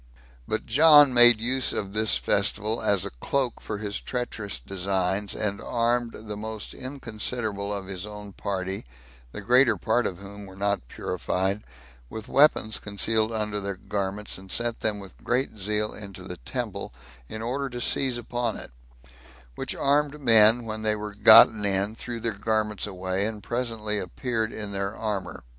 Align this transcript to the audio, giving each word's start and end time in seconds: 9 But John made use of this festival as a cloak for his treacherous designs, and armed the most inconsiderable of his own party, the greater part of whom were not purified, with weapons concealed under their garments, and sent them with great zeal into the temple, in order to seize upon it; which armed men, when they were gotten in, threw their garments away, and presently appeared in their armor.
9 0.47 0.47
But 0.47 0.65
John 0.65 1.13
made 1.13 1.39
use 1.39 1.71
of 1.71 1.93
this 1.93 2.17
festival 2.17 2.81
as 2.81 3.05
a 3.05 3.11
cloak 3.11 3.61
for 3.61 3.77
his 3.77 3.99
treacherous 3.99 4.57
designs, 4.57 5.35
and 5.35 5.61
armed 5.61 6.13
the 6.25 6.35
most 6.35 6.73
inconsiderable 6.73 7.71
of 7.71 7.85
his 7.85 8.03
own 8.07 8.33
party, 8.33 8.83
the 9.31 9.41
greater 9.41 9.77
part 9.77 10.07
of 10.07 10.17
whom 10.17 10.47
were 10.47 10.55
not 10.55 10.87
purified, 10.87 11.61
with 12.09 12.27
weapons 12.27 12.79
concealed 12.79 13.31
under 13.31 13.59
their 13.59 13.75
garments, 13.75 14.39
and 14.39 14.51
sent 14.51 14.79
them 14.79 14.97
with 14.99 15.23
great 15.23 15.59
zeal 15.59 15.93
into 15.93 16.23
the 16.23 16.37
temple, 16.37 16.91
in 17.29 17.43
order 17.43 17.69
to 17.69 17.79
seize 17.79 18.17
upon 18.17 18.57
it; 18.57 18.71
which 19.53 19.75
armed 19.75 20.19
men, 20.19 20.65
when 20.65 20.81
they 20.81 20.95
were 20.95 21.13
gotten 21.13 21.63
in, 21.63 21.93
threw 21.93 22.19
their 22.19 22.33
garments 22.33 22.87
away, 22.87 23.27
and 23.27 23.43
presently 23.43 23.99
appeared 23.99 24.51
in 24.51 24.71
their 24.71 24.97
armor. 24.97 25.43